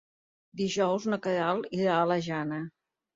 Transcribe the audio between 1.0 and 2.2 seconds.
na Queralt irà a la